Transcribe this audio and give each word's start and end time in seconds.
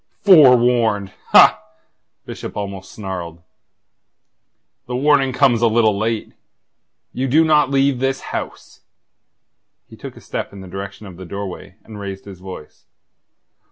"Forewarned? 0.21 1.13
Ha!" 1.27 1.61
Bishop 2.25 2.57
almost 2.57 2.91
snarled. 2.91 3.43
"The 4.87 4.95
warning 4.95 5.31
comes 5.31 5.61
a 5.61 5.67
little 5.67 5.95
late. 5.95 6.33
You 7.13 7.27
do 7.27 7.45
not 7.45 7.69
leave 7.69 7.99
this 7.99 8.19
house." 8.33 8.79
He 9.85 9.95
took 9.95 10.17
a 10.17 10.21
step 10.21 10.51
in 10.53 10.61
the 10.61 10.67
direction 10.67 11.05
of 11.05 11.17
the 11.17 11.25
doorway, 11.25 11.75
and 11.83 11.99
raised 11.99 12.25
his 12.25 12.39
voice. 12.39 12.87